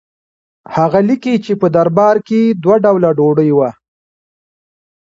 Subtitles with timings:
[0.75, 3.69] هغه لیکي چې په دربار کې دوه ډوله ډوډۍ وه.